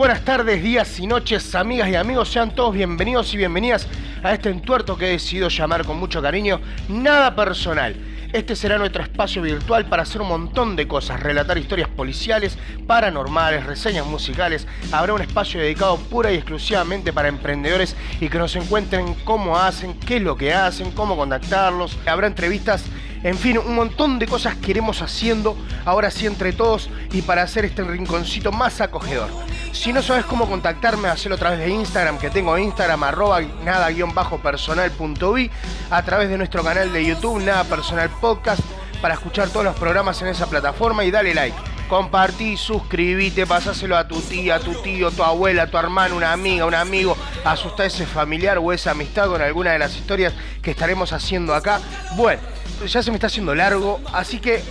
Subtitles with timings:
[0.00, 3.86] Buenas tardes, días y noches, amigas y amigos, sean todos bienvenidos y bienvenidas
[4.22, 6.58] a este entuerto que he decidido llamar con mucho cariño
[6.88, 7.94] Nada Personal.
[8.32, 12.56] Este será nuestro espacio virtual para hacer un montón de cosas, relatar historias policiales,
[12.86, 14.66] paranormales, reseñas musicales.
[14.90, 19.92] Habrá un espacio dedicado pura y exclusivamente para emprendedores y que nos encuentren cómo hacen,
[19.92, 21.98] qué es lo que hacen, cómo contactarlos.
[22.06, 22.86] Habrá entrevistas
[23.22, 27.42] en fin, un montón de cosas que iremos haciendo ahora sí entre todos y para
[27.42, 29.28] hacer este rinconcito más acogedor.
[29.72, 35.50] Si no sabes cómo contactarme, hacelo a través de Instagram, que tengo Instagram arroba nada-personal.vi,
[35.90, 38.62] a través de nuestro canal de YouTube, Nada Personal Podcast,
[39.00, 41.56] para escuchar todos los programas en esa plataforma y dale like.
[41.88, 46.32] Compartí, suscribite, pasáselo a tu tía, a tu tío, tu abuela, a tu hermano, una
[46.32, 50.32] amiga, un amigo, asusta a ese familiar o esa amistad con alguna de las historias
[50.62, 51.80] que estaremos haciendo acá.
[52.14, 52.40] Bueno,
[52.86, 54.62] ya se me está haciendo largo, así que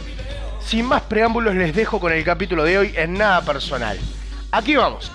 [0.66, 3.98] sin más preámbulos les dejo con el capítulo de hoy en nada personal.
[4.52, 5.12] Aquí vamos.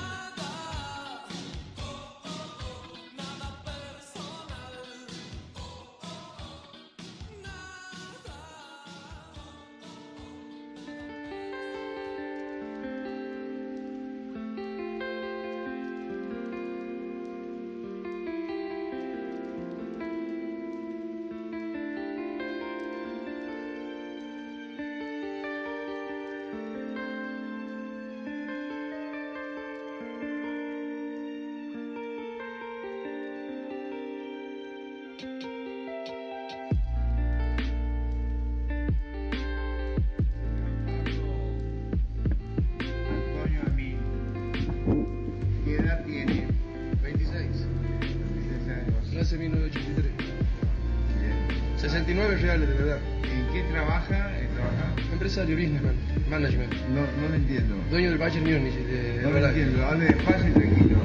[52.44, 52.98] Reales, de verdad.
[53.24, 54.38] ¿En qué trabaja?
[54.38, 54.94] ¿En trabaja?
[55.12, 55.96] Empresario, businessman,
[56.28, 56.72] management.
[56.90, 57.74] No, no lo entiendo.
[57.90, 59.86] Dueño del Bayern Munich, de No lo entiendo.
[59.86, 60.96] Hable despacio y tranquilo.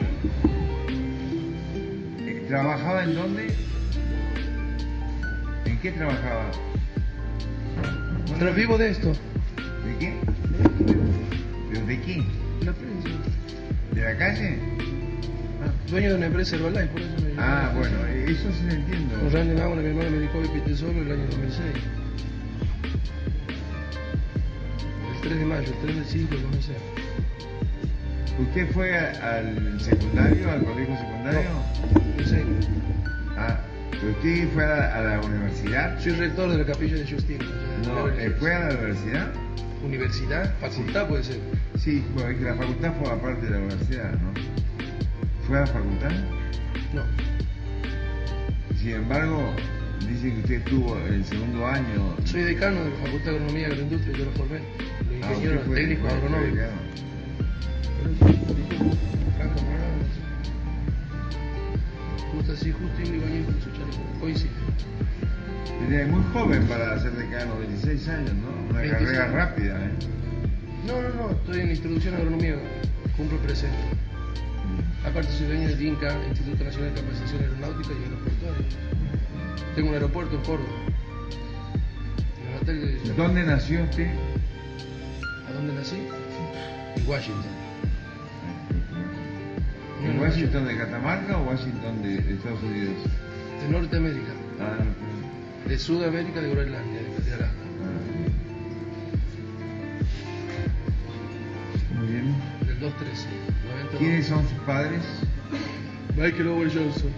[2.20, 3.48] Eh, ¿Trabajaba en dónde?
[5.66, 6.52] ¿En qué trabajaba?
[8.38, 9.14] Pero vivo de esto.
[9.14, 10.14] ¿De qué?
[11.72, 12.24] ¿Pero de qué?
[12.66, 13.10] La prensa.
[13.94, 14.79] ¿De la calle?
[15.90, 19.16] Dueño de una empresa Herbalife, por eso me Ah, bueno, eso sí lo entiendo.
[19.20, 20.18] Con Randy mi hermano me
[21.02, 21.66] el año 2006.
[25.16, 26.78] El 3 de mayo, el 3 del 5 del 2006.
[28.40, 31.50] ¿Usted fue a- al secundario, al colegio secundario?
[32.18, 32.44] No sé.
[33.38, 33.60] Ah,
[33.92, 36.00] ¿pero usted fue a la, a la universidad?
[36.00, 37.40] Soy rector de la capilla de Justin.
[37.88, 39.28] No, eh, ¿fue a la universidad?
[39.84, 41.40] Universidad, facultad puede ser.
[41.80, 44.34] Sí, bueno, es que la facultad forma parte de la universidad, ¿no?
[45.50, 46.12] ¿Fue a la facultad?
[46.94, 47.02] No.
[48.80, 49.52] Sin embargo,
[50.08, 52.16] dice que usted estuvo en el segundo año.
[52.26, 54.60] Soy decano de la Facultad de Agronomía y Agroindustria, yo lo formé.
[54.60, 56.54] Los Ah, ingenieros técnicos agronómicos.
[56.56, 56.78] decano.
[59.38, 60.12] Franco Morales.
[62.32, 64.04] Justo así, justo y igualito su chaleco.
[64.24, 64.48] Hoy sí.
[65.80, 68.70] Tenía muy joven para ser decano, 26 años, ¿no?
[68.70, 69.18] Una 26.
[69.18, 69.90] carrera rápida, ¿eh?
[70.86, 72.56] No, no, no, estoy en introducción a agronomía,
[73.18, 73.78] cumplo presente.
[75.06, 78.66] Aparte soy dueño del INCA, Instituto Nacional de Capacitación Aeronáutica y Aeroportuaria.
[79.76, 80.70] Tengo un aeropuerto en Córdoba.
[82.68, 84.08] En ¿Dónde nació usted?
[85.48, 85.96] ¿A dónde nací?
[86.96, 87.46] En Washington.
[90.04, 92.96] ¿En Washington de Catamarca o Washington de Estados Unidos?
[93.62, 94.34] De Norteamérica.
[94.60, 97.56] Ah, no, De Sudamérica, de Groenlandia, de Alaska.
[101.96, 102.36] Muy bien.
[102.80, 103.28] Del 213.
[103.92, 103.98] 90.
[103.98, 105.02] ¿Quiénes son sus padres?
[106.16, 107.12] Michael Owen Johnson.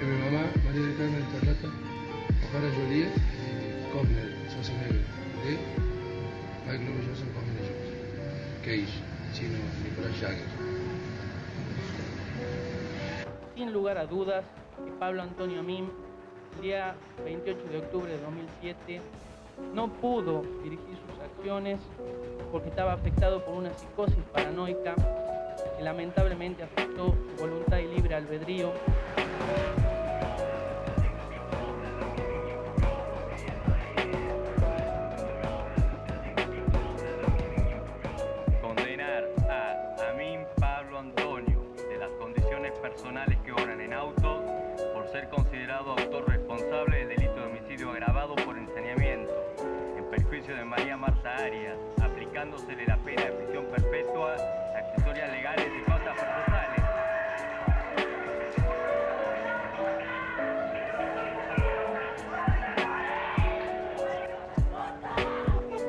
[0.00, 5.04] Y mi mamá, María del Carmen Escarlata, O'Hara Jolie y Cosner, Schwarzenegger.
[5.44, 5.58] De
[6.64, 7.94] Michael Owen Johnson, Cosner y Johnson.
[8.64, 8.94] Cage,
[9.34, 10.48] chino, Nicolás Jagger.
[13.54, 14.46] Sin lugar a dudas,
[14.98, 15.90] Pablo Antonio Mim,
[16.56, 19.00] el día 28 de octubre de 2007,
[19.74, 21.80] no pudo dirigir sus acciones
[22.50, 24.94] porque estaba afectado por una psicosis paranoica
[25.76, 28.72] que lamentablemente afectó su voluntad y libre albedrío.
[50.52, 54.34] De María Marta Arias, aplicándosele la pena de prisión perpetua,
[54.76, 56.80] accesorias legales y faltas procesales.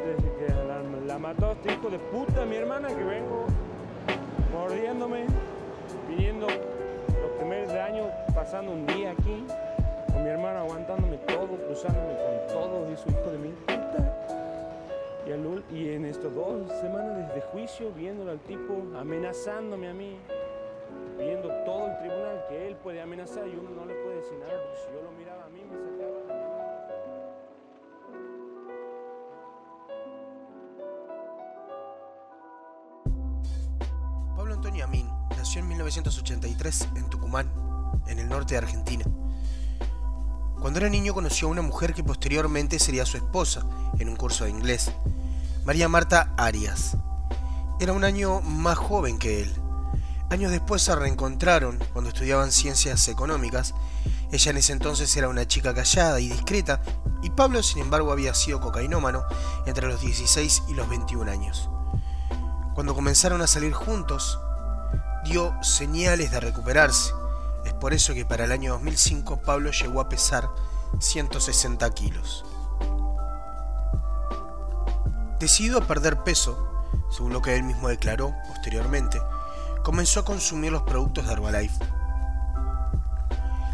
[0.06, 3.48] Desde que la, la mató a este hijo de puta mi hermana que vengo
[4.54, 5.26] mordiéndome,
[6.08, 8.04] viniendo los primeros de año,
[8.34, 9.46] pasando un día aquí,
[10.14, 14.25] con mi hermano aguantándome todo, cruzándome con todos esos hijos de mi puta.
[15.26, 20.18] Y, y en estos dos semanas desde juicio, viéndolo al tipo amenazándome a mí,
[21.18, 24.60] viendo todo el tribunal que él puede amenazar y uno no le puede decir nada,
[24.76, 26.16] si yo lo miraba a mí me sacaba.
[34.36, 37.52] Pablo Antonio Amín nació en 1983 en Tucumán,
[38.08, 39.06] en el norte de Argentina.
[40.60, 43.66] Cuando era niño conoció a una mujer que posteriormente sería su esposa
[44.00, 44.92] en un curso de inglés,
[45.66, 46.98] María Marta Arias.
[47.80, 49.54] Era un año más joven que él.
[50.30, 53.74] Años después se reencontraron cuando estudiaban ciencias económicas.
[54.32, 56.82] Ella en ese entonces era una chica callada y discreta,
[57.22, 59.24] y Pablo, sin embargo, había sido cocainómano
[59.66, 61.70] entre los 16 y los 21 años.
[62.76, 64.40] Cuando comenzaron a salir juntos,
[65.24, 67.12] dio señales de recuperarse.
[67.66, 70.50] Es por eso que para el año 2005 Pablo llegó a pesar
[71.00, 72.46] 160 kilos.
[75.40, 79.20] Decidido a perder peso, según lo que él mismo declaró posteriormente,
[79.84, 81.86] comenzó a consumir los productos de Herbalife.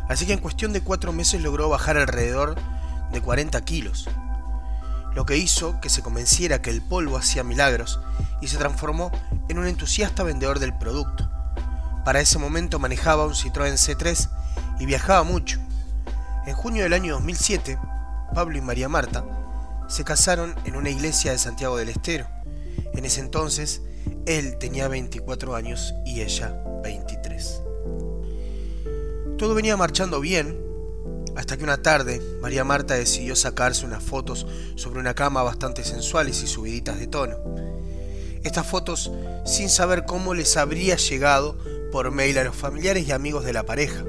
[0.10, 2.56] Así que en cuestión de cuatro meses logró bajar alrededor
[3.12, 4.10] de 40 kilos,
[5.14, 8.02] lo que hizo que se convenciera que el polvo hacía milagros
[8.42, 9.12] y se transformó
[9.48, 11.31] en un entusiasta vendedor del producto.
[12.06, 14.30] Para ese momento manejaba un Citroën C3
[14.80, 15.60] y viajaba mucho.
[16.46, 17.78] En junio del año 2007,
[18.34, 19.24] Pablo y María Marta
[19.88, 22.26] se casaron en una iglesia de Santiago del Estero.
[22.94, 23.82] En ese entonces,
[24.26, 27.62] él tenía 24 años y ella 23.
[29.38, 30.60] Todo venía marchando bien,
[31.36, 36.42] hasta que una tarde María Marta decidió sacarse unas fotos sobre una cama bastante sensuales
[36.44, 37.38] y subiditas de tono.
[38.44, 39.12] Estas fotos
[39.46, 41.58] sin saber cómo les habría llegado
[41.92, 44.04] por mail a los familiares y amigos de la pareja.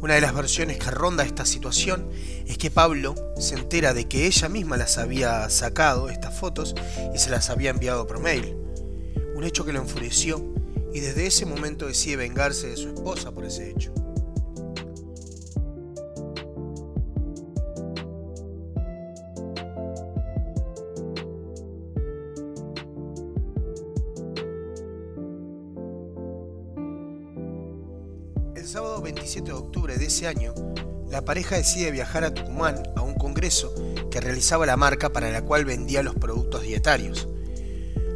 [0.00, 2.08] Una de las versiones que ronda esta situación
[2.46, 6.74] es que Pablo se entera de que ella misma las había sacado, estas fotos,
[7.14, 8.56] y se las había enviado por mail.
[9.36, 10.44] Un hecho que lo enfureció
[10.92, 13.92] y desde ese momento decide vengarse de su esposa por ese hecho.
[30.26, 30.54] Año,
[31.10, 33.74] la pareja decide viajar a Tucumán a un congreso
[34.10, 37.28] que realizaba la marca para la cual vendía los productos dietarios.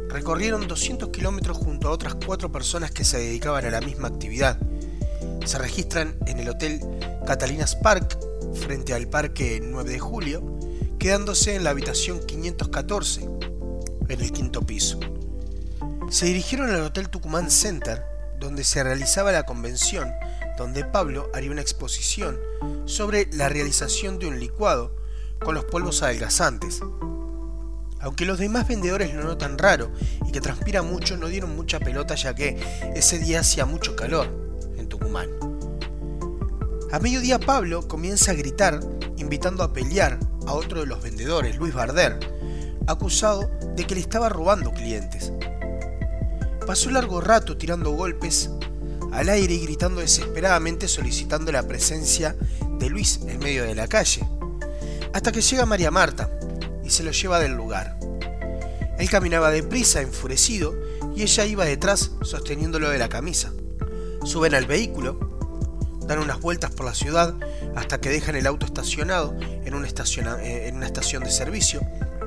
[0.09, 4.57] Recorrieron 200 kilómetros junto a otras cuatro personas que se dedicaban a la misma actividad.
[5.45, 6.81] Se registran en el Hotel
[7.25, 8.17] Catalinas Park,
[8.53, 10.57] frente al Parque 9 de Julio,
[10.97, 13.29] quedándose en la habitación 514,
[14.09, 14.99] en el quinto piso.
[16.09, 18.03] Se dirigieron al Hotel Tucumán Center,
[18.39, 20.09] donde se realizaba la convención,
[20.57, 22.39] donde Pablo haría una exposición
[22.85, 24.95] sobre la realización de un licuado
[25.43, 26.81] con los polvos adelgazantes.
[27.99, 29.91] Aunque los demás vendedores lo notan raro
[30.25, 32.57] y que transpira mucho, no dieron mucha pelota ya que
[32.95, 34.27] ese día hacía mucho calor
[34.77, 35.29] en Tucumán.
[36.91, 38.79] A mediodía Pablo comienza a gritar,
[39.17, 42.19] invitando a pelear a otro de los vendedores, Luis Barder,
[42.87, 45.33] acusado de que le estaba robando clientes.
[46.65, 48.49] Pasó largo rato tirando golpes
[49.17, 52.35] al aire y gritando desesperadamente solicitando la presencia
[52.77, 54.21] de Luis en medio de la calle,
[55.11, 56.29] hasta que llega María Marta
[56.83, 57.97] y se lo lleva del lugar.
[58.99, 60.75] Él caminaba deprisa, enfurecido,
[61.15, 63.51] y ella iba detrás sosteniéndolo de la camisa.
[64.23, 65.19] Suben al vehículo,
[66.05, 67.35] dan unas vueltas por la ciudad
[67.75, 71.81] hasta que dejan el auto estacionado en eh, una estación de servicio,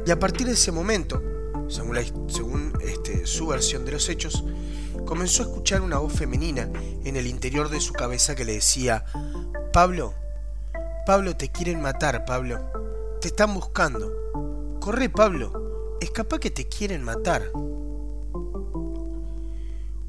[0.04, 1.22] y a partir de ese momento,
[1.68, 4.42] según, este, su versión de los hechos,
[5.10, 6.70] comenzó a escuchar una voz femenina
[7.04, 9.04] en el interior de su cabeza que le decía,
[9.72, 10.14] Pablo,
[11.04, 12.60] Pablo, te quieren matar, Pablo,
[13.20, 14.78] te están buscando.
[14.80, 17.50] Corre, Pablo, escapa que te quieren matar.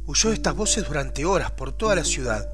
[0.05, 2.47] Huyó de estas voces durante horas por toda la ciudad,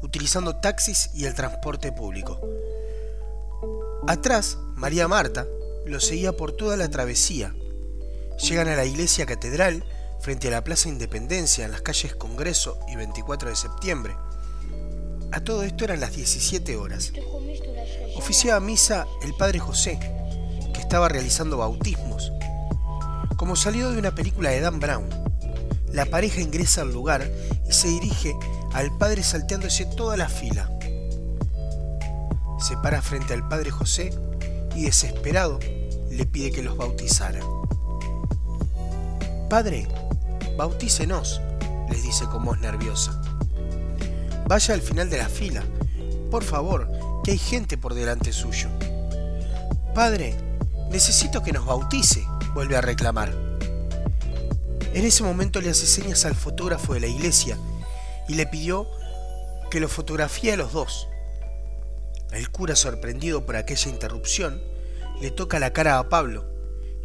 [0.00, 2.40] utilizando taxis y el transporte público.
[4.06, 5.48] Atrás, María Marta
[5.84, 7.56] lo seguía por toda la travesía.
[8.48, 9.82] Llegan a la iglesia catedral
[10.20, 14.16] frente a la Plaza Independencia en las calles Congreso y 24 de septiembre.
[15.32, 17.12] A todo esto eran las 17 horas.
[18.16, 19.98] Oficiaba misa el padre José,
[20.72, 22.32] que estaba realizando bautismos.
[23.36, 25.08] Como salió de una película de Dan Brown,
[25.92, 27.30] la pareja ingresa al lugar
[27.68, 28.34] y se dirige
[28.72, 30.70] al padre salteándose toda la fila.
[32.60, 34.10] Se para frente al padre José
[34.74, 35.58] y desesperado
[36.10, 37.40] le pide que los bautizara.
[39.48, 39.88] Padre,
[40.58, 41.40] bautícenos,
[41.88, 43.22] les dice con voz nerviosa.
[44.48, 45.62] Vaya al final de la fila,
[46.32, 46.90] por favor,
[47.22, 48.68] que hay gente por delante suyo.
[49.94, 50.36] Padre,
[50.90, 53.32] necesito que nos bautice, vuelve a reclamar.
[54.94, 57.56] En ese momento le hace señas al fotógrafo de la iglesia
[58.26, 58.88] y le pidió
[59.70, 61.08] que lo fotografía a los dos.
[62.32, 64.60] El cura, sorprendido por aquella interrupción,
[65.20, 66.46] le toca la cara a Pablo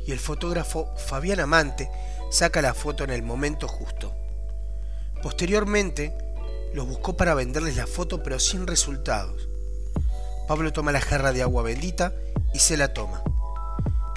[0.07, 1.87] y el fotógrafo Fabián Amante
[2.33, 4.11] saca la foto en el momento justo.
[5.21, 6.17] Posteriormente,
[6.73, 9.47] los buscó para venderles la foto pero sin resultados.
[10.47, 12.11] Pablo toma la jarra de agua bendita
[12.51, 13.21] y se la toma.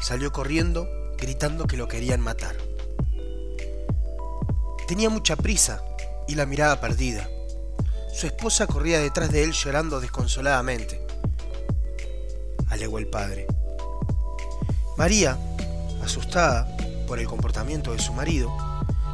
[0.01, 2.57] Salió corriendo, gritando que lo querían matar.
[4.89, 5.83] Tenía mucha prisa
[6.27, 7.29] y la mirada perdida.
[8.15, 11.07] Su esposa corría detrás de él llorando desconsoladamente.
[12.71, 13.47] Alegó el padre.
[14.97, 15.37] María,
[16.03, 16.76] asustada
[17.07, 18.55] por el comportamiento de su marido,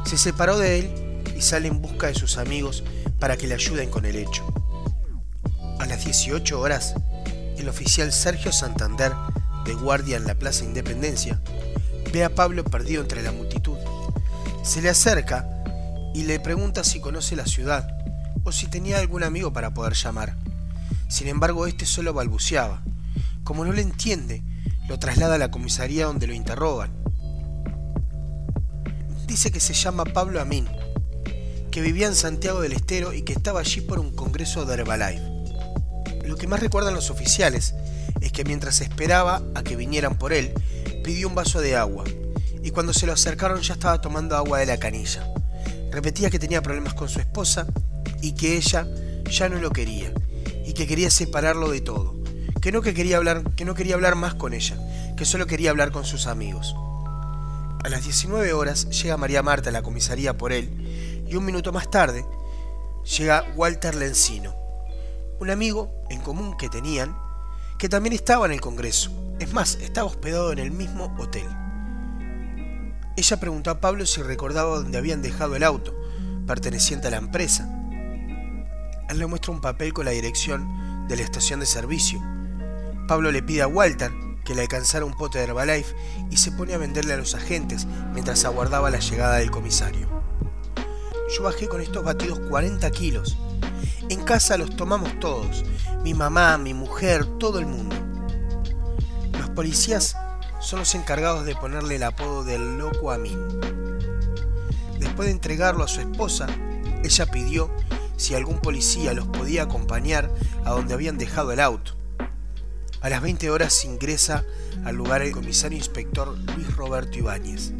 [0.05, 2.83] se separó de él y sale en busca de sus amigos
[3.19, 4.45] para que le ayuden con el hecho.
[5.79, 6.95] A las 18 horas,
[7.57, 9.11] el oficial Sergio Santander,
[9.65, 11.41] de guardia en la Plaza Independencia,
[12.11, 13.77] ve a Pablo perdido entre la multitud.
[14.63, 15.47] Se le acerca
[16.13, 17.87] y le pregunta si conoce la ciudad
[18.43, 20.35] o si tenía algún amigo para poder llamar.
[21.07, 22.83] Sin embargo, este solo balbuceaba.
[23.43, 24.43] Como no le entiende,
[24.87, 26.91] lo traslada a la comisaría donde lo interrogan.
[29.33, 30.69] Dice que se llama Pablo Amin,
[31.71, 35.23] que vivía en Santiago del Estero y que estaba allí por un congreso de Herbalife.
[36.23, 37.73] Lo que más recuerdan los oficiales
[38.21, 40.53] es que mientras esperaba a que vinieran por él,
[41.03, 42.03] pidió un vaso de agua,
[42.61, 45.27] y cuando se lo acercaron ya estaba tomando agua de la canilla.
[45.91, 47.65] Repetía que tenía problemas con su esposa
[48.21, 48.87] y que ella
[49.31, 50.13] ya no lo quería
[50.63, 52.15] y que quería separarlo de todo,
[52.61, 54.77] que no que quería hablar, que no quería hablar más con ella,
[55.17, 56.75] que solo quería hablar con sus amigos.
[57.83, 61.73] A las 19 horas llega María Marta a la comisaría por él y un minuto
[61.73, 62.25] más tarde
[63.17, 64.55] llega Walter Lencino,
[65.41, 67.13] un amigo en común que tenían
[67.77, 69.11] que también estaba en el Congreso.
[69.39, 71.49] Es más, estaba hospedado en el mismo hotel.
[73.17, 75.93] Ella preguntó a Pablo si recordaba dónde habían dejado el auto,
[76.47, 77.67] perteneciente a la empresa.
[79.09, 82.21] Él le muestra un papel con la dirección de la estación de servicio.
[83.09, 84.13] Pablo le pide a Walter
[84.43, 85.95] que le alcanzara un pote de Herbalife
[86.29, 90.07] y se pone a venderle a los agentes mientras aguardaba la llegada del comisario.
[91.35, 93.37] Yo bajé con estos batidos 40 kilos.
[94.09, 95.63] En casa los tomamos todos,
[96.03, 97.95] mi mamá, mi mujer, todo el mundo.
[99.39, 100.15] Los policías
[100.59, 103.39] son los encargados de ponerle el apodo del loco Amin.
[104.99, 106.47] Después de entregarlo a su esposa,
[107.03, 107.69] ella pidió
[108.17, 110.31] si algún policía los podía acompañar
[110.65, 112.02] a donde habían dejado el auto.
[113.03, 114.45] A las 20 horas ingresa
[114.85, 117.73] al lugar el comisario inspector Luis Roberto Ibáñez.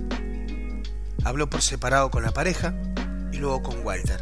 [1.23, 2.75] Habló por separado con la pareja
[3.31, 4.21] y luego con Walter,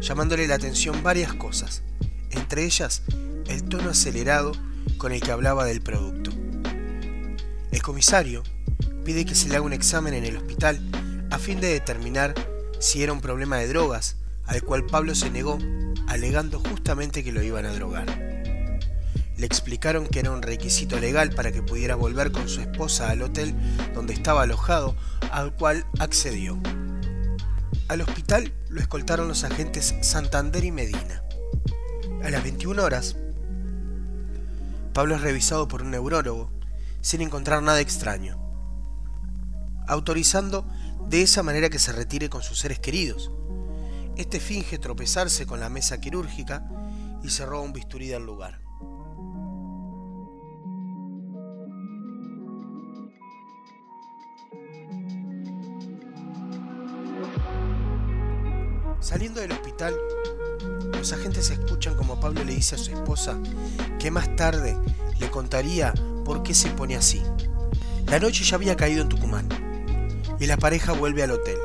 [0.00, 1.82] llamándole la atención varias cosas,
[2.32, 3.02] entre ellas
[3.46, 4.50] el tono acelerado
[4.98, 6.32] con el que hablaba del producto.
[7.70, 8.42] El comisario
[9.04, 10.80] pide que se le haga un examen en el hospital
[11.30, 12.34] a fin de determinar
[12.80, 15.60] si era un problema de drogas, al cual Pablo se negó,
[16.08, 18.33] alegando justamente que lo iban a drogar.
[19.44, 23.20] Le explicaron que era un requisito legal para que pudiera volver con su esposa al
[23.20, 23.54] hotel
[23.92, 24.96] donde estaba alojado,
[25.30, 26.58] al cual accedió.
[27.88, 31.22] Al hospital lo escoltaron los agentes Santander y Medina.
[32.22, 33.16] A las 21 horas,
[34.94, 36.50] Pablo es revisado por un neurólogo
[37.02, 38.38] sin encontrar nada extraño,
[39.86, 40.66] autorizando
[41.06, 43.30] de esa manera que se retire con sus seres queridos.
[44.16, 46.66] Este finge tropezarse con la mesa quirúrgica
[47.22, 48.63] y se roba un bisturí del lugar.
[59.04, 59.94] Saliendo del hospital,
[60.96, 63.38] los agentes escuchan como Pablo le dice a su esposa
[63.98, 64.78] que más tarde
[65.20, 65.92] le contaría
[66.24, 67.22] por qué se pone así.
[68.06, 69.46] La noche ya había caído en Tucumán
[70.40, 71.58] y la pareja vuelve al hotel.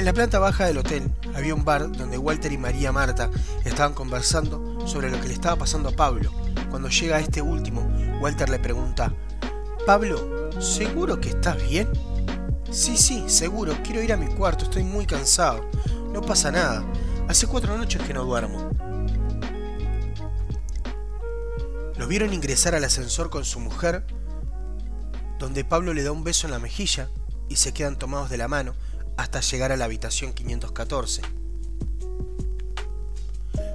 [0.00, 3.30] En la planta baja del hotel había un bar donde Walter y María Marta
[3.64, 6.32] estaban conversando sobre lo que le estaba pasando a Pablo.
[6.70, 7.88] Cuando llega este último,
[8.20, 9.14] Walter le pregunta,
[9.86, 11.88] Pablo, ¿seguro que estás bien?
[12.72, 15.68] Sí, sí, seguro, quiero ir a mi cuarto, estoy muy cansado.
[16.12, 16.84] No pasa nada,
[17.28, 18.70] hace cuatro noches que no duermo.
[21.96, 24.04] Lo vieron ingresar al ascensor con su mujer,
[25.38, 27.10] donde Pablo le da un beso en la mejilla
[27.48, 28.74] y se quedan tomados de la mano
[29.16, 31.22] hasta llegar a la habitación 514.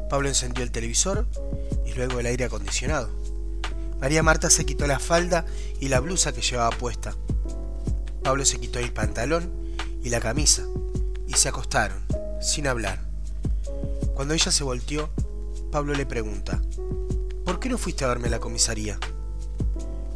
[0.10, 1.28] Pablo encendió el televisor
[1.86, 3.10] y luego el aire acondicionado.
[4.00, 5.46] María Marta se quitó la falda
[5.80, 7.16] y la blusa que llevaba puesta.
[8.24, 9.52] Pablo se quitó el pantalón
[10.04, 10.64] y la camisa,
[11.28, 12.04] y se acostaron,
[12.42, 13.00] sin hablar.
[14.14, 15.10] Cuando ella se volteó,
[15.72, 16.62] Pablo le pregunta,
[17.44, 18.98] ¿por qué no fuiste a verme a la comisaría?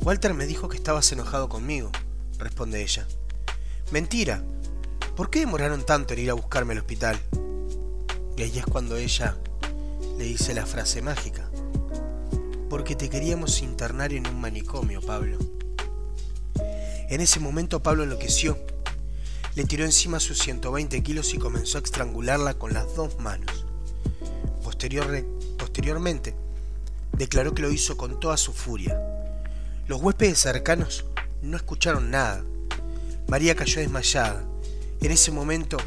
[0.01, 1.91] Walter me dijo que estabas enojado conmigo,
[2.38, 3.05] responde ella.
[3.91, 4.43] Mentira.
[5.15, 7.19] ¿Por qué demoraron tanto en ir a buscarme al hospital?
[8.38, 9.38] Y ahí es cuando ella
[10.17, 11.49] le dice la frase mágica.
[12.69, 15.38] Porque te queríamos internar en un manicomio, Pablo.
[17.09, 18.57] En ese momento Pablo enloqueció.
[19.56, 23.65] Le tiró encima sus 120 kilos y comenzó a estrangularla con las dos manos.
[24.62, 26.36] posteriormente,
[27.18, 28.98] declaró que lo hizo con toda su furia.
[29.88, 31.06] Los huéspedes cercanos
[31.41, 32.44] no escucharon nada.
[33.27, 34.44] María cayó desmayada.
[35.01, 35.77] En ese momento,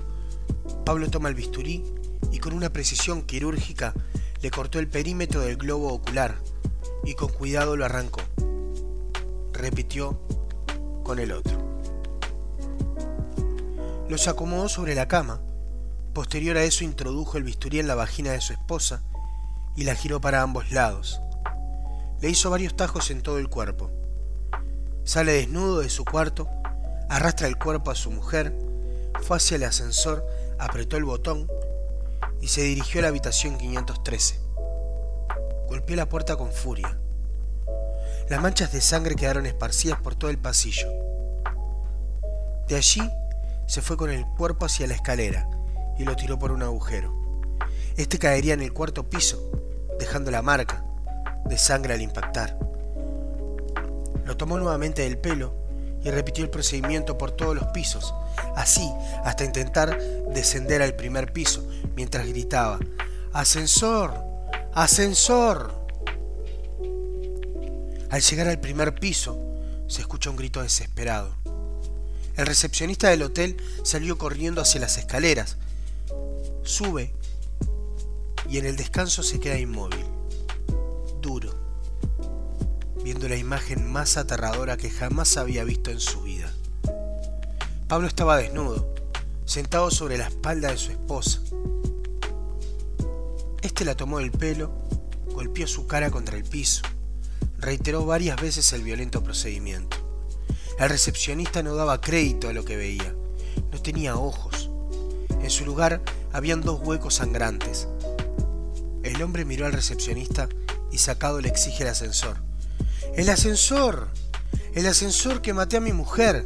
[0.85, 1.85] Pablo toma el bisturí
[2.31, 3.95] y con una precisión quirúrgica
[4.43, 6.37] le cortó el perímetro del globo ocular
[7.05, 8.21] y con cuidado lo arrancó.
[9.53, 10.21] Repitió
[11.05, 11.72] con el otro.
[14.13, 15.41] Los acomodó sobre la cama.
[16.13, 19.03] Posterior a eso introdujo el bisturí en la vagina de su esposa
[19.75, 21.23] y la giró para ambos lados.
[22.21, 23.91] Le hizo varios tajos en todo el cuerpo.
[25.03, 26.47] Sale desnudo de su cuarto,
[27.09, 28.55] arrastra el cuerpo a su mujer,
[29.23, 30.27] fue hacia el ascensor,
[30.59, 31.49] apretó el botón
[32.43, 34.41] y se dirigió a la habitación 513.
[35.69, 36.99] Golpeó la puerta con furia.
[38.29, 40.93] Las manchas de sangre quedaron esparcidas por todo el pasillo.
[42.69, 43.01] De allí
[43.67, 45.49] se fue con el cuerpo hacia la escalera
[45.99, 47.15] y lo tiró por un agujero.
[47.97, 49.51] Este caería en el cuarto piso,
[49.99, 50.85] dejando la marca
[51.45, 52.59] de sangre al impactar.
[54.25, 55.55] Lo tomó nuevamente del pelo
[56.05, 58.15] y repitió el procedimiento por todos los pisos,
[58.57, 58.91] así
[59.25, 59.99] hasta intentar
[60.33, 62.79] descender al primer piso, mientras gritaba,
[63.33, 64.15] ¡Ascensor!
[64.75, 65.83] ¡Ascensor!
[68.11, 69.39] Al llegar al primer piso,
[69.87, 71.35] se escucha un grito desesperado.
[72.37, 75.57] El recepcionista del hotel salió corriendo hacia las escaleras.
[76.63, 77.15] Sube
[78.49, 80.05] y en el descanso se queda inmóvil,
[81.21, 81.55] duro,
[83.03, 86.53] viendo la imagen más aterradora que jamás había visto en su vida.
[87.89, 88.95] Pablo estaba desnudo,
[89.45, 91.41] sentado sobre la espalda de su esposa.
[93.63, 94.73] Este la tomó del pelo,
[95.33, 96.83] golpeó su cara contra el piso
[97.63, 99.97] reiteró varias veces el violento procedimiento.
[100.83, 103.15] El recepcionista no daba crédito a lo que veía.
[103.71, 104.69] No tenía ojos.
[105.41, 107.87] En su lugar habían dos huecos sangrantes.
[109.05, 110.49] El hombre miró al recepcionista
[110.91, 112.39] y sacado le exige el ascensor.
[113.15, 114.09] ¡El ascensor!
[114.75, 116.43] ¡El ascensor que maté a mi mujer!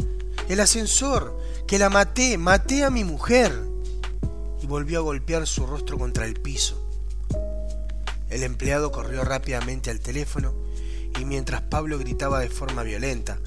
[0.51, 1.41] ¡El ascensor!
[1.67, 2.37] ¡Que la maté!
[2.37, 3.59] ¡Maté a mi mujer!
[4.61, 6.87] Y volvió a golpear su rostro contra el piso.
[8.29, 10.53] El empleado corrió rápidamente al teléfono
[11.19, 13.39] y mientras Pablo gritaba de forma violenta,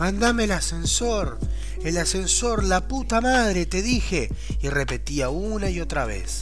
[0.00, 1.38] Mándame el ascensor,
[1.84, 6.40] el ascensor, la puta madre, te dije, y repetía una y otra vez.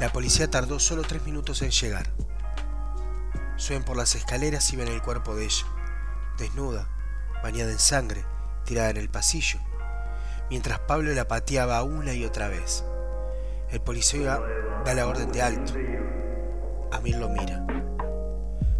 [0.00, 2.10] La policía tardó solo tres minutos en llegar.
[3.56, 5.64] Suben por las escaleras y ven el cuerpo de ella,
[6.38, 6.88] desnuda,
[7.40, 8.24] bañada en sangre,
[8.64, 9.60] tirada en el pasillo,
[10.50, 12.82] mientras Pablo la pateaba una y otra vez.
[13.70, 14.40] El policía
[14.84, 15.74] da la orden de alto.
[16.90, 17.64] Amir lo mira.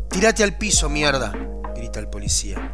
[0.08, 1.32] Tírate al piso, mierda,
[1.74, 2.72] grita el policía.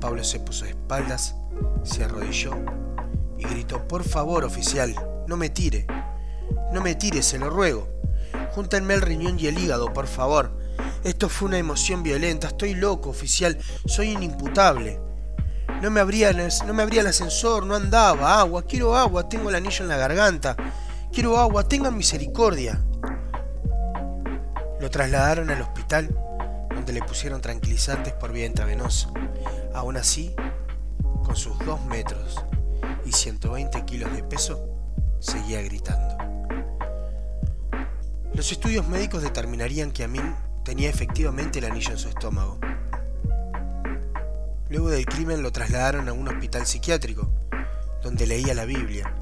[0.00, 1.36] Pablo se puso de espaldas,
[1.84, 2.52] se arrodilló
[3.38, 4.94] y gritó, por favor, oficial,
[5.26, 5.86] no me tire.
[6.72, 7.88] No me tire, se lo ruego.
[8.54, 10.58] Júntenme el riñón y el hígado, por favor.
[11.04, 15.00] Esto fue una emoción violenta, estoy loco, oficial, soy inimputable.
[15.80, 19.56] No me abría, no me abría el ascensor, no andaba, agua, quiero agua, tengo el
[19.56, 20.56] anillo en la garganta.
[21.12, 22.80] Quiero agua, tengan misericordia.
[24.80, 26.08] Lo trasladaron al hospital,
[26.82, 29.08] donde le pusieron tranquilizantes por vía intravenosa.
[29.72, 30.34] Aún así,
[31.22, 32.44] con sus 2 metros
[33.04, 34.68] y 120 kilos de peso,
[35.20, 36.16] seguía gritando.
[38.34, 42.58] Los estudios médicos determinarían que Amin tenía efectivamente el anillo en su estómago.
[44.68, 47.30] Luego del crimen lo trasladaron a un hospital psiquiátrico,
[48.02, 49.14] donde leía la Biblia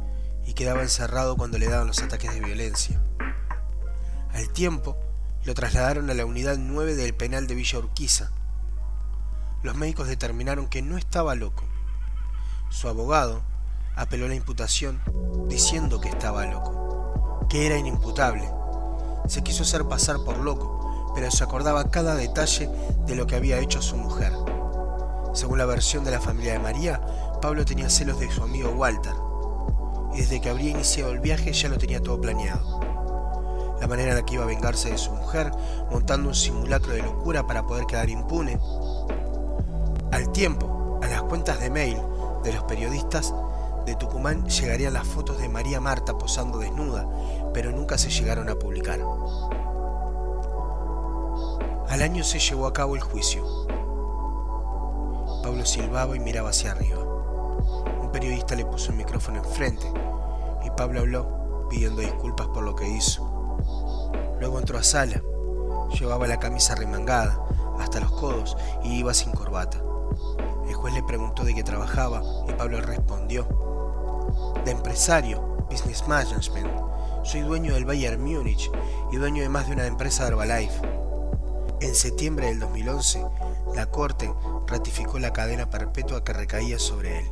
[0.46, 2.98] y quedaba encerrado cuando le daban los ataques de violencia.
[4.32, 5.09] Al tiempo,
[5.44, 8.30] lo trasladaron a la unidad 9 del penal de Villa Urquiza.
[9.62, 11.64] Los médicos determinaron que no estaba loco.
[12.68, 13.42] Su abogado
[13.96, 15.00] apeló la imputación
[15.48, 18.50] diciendo que estaba loco, que era inimputable.
[19.28, 22.68] Se quiso hacer pasar por loco, pero se acordaba cada detalle
[23.06, 24.32] de lo que había hecho su mujer.
[25.32, 27.00] Según la versión de la familia de María,
[27.40, 29.14] Pablo tenía celos de su amigo Walter,
[30.12, 32.79] y desde que habría iniciado el viaje ya lo tenía todo planeado
[33.80, 35.50] la manera en la que iba a vengarse de su mujer,
[35.90, 38.58] montando un simulacro de locura para poder quedar impune.
[40.12, 41.96] Al tiempo, a las cuentas de mail
[42.44, 43.34] de los periodistas
[43.86, 47.08] de Tucumán llegarían las fotos de María Marta posando desnuda,
[47.54, 49.00] pero nunca se llegaron a publicar.
[51.88, 53.44] Al año se llevó a cabo el juicio.
[55.42, 57.02] Pablo silbaba y miraba hacia arriba.
[58.02, 59.90] Un periodista le puso el micrófono enfrente
[60.64, 63.29] y Pablo habló pidiendo disculpas por lo que hizo.
[64.58, 65.22] Entró a sala.
[65.98, 67.42] Llevaba la camisa remangada
[67.78, 69.82] hasta los codos y iba sin corbata.
[70.68, 73.48] El juez le preguntó de qué trabajaba y Pablo respondió,
[74.64, 76.68] de empresario, business management.
[77.22, 78.70] Soy dueño del Bayern Múnich
[79.10, 80.82] y dueño de más de una empresa de Herbalife.
[81.80, 83.26] En septiembre del 2011,
[83.74, 84.32] la Corte
[84.66, 87.30] ratificó la cadena perpetua que recaía sobre él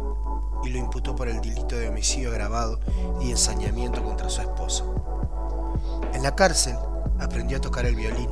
[0.64, 2.80] y lo imputó por el delito de homicidio agravado
[3.20, 4.84] y ensañamiento contra su esposa.
[6.14, 6.76] En la cárcel
[7.18, 8.28] aprendió a tocar el violín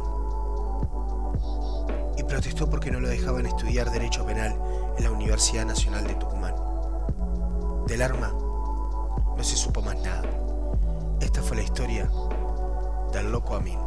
[2.17, 4.59] y protestó porque no lo dejaban estudiar Derecho Penal
[4.97, 6.55] en la Universidad Nacional de Tucumán.
[7.87, 8.33] Del arma
[9.37, 10.23] no se supo más nada.
[11.21, 12.11] Esta fue la historia
[13.13, 13.86] del loco Amin.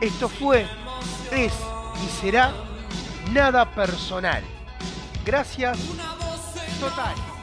[0.01, 0.67] Esto fue,
[1.32, 1.54] es
[2.04, 2.51] y será
[3.32, 4.43] nada personal.
[5.25, 5.80] Gracias.
[6.78, 7.35] Total.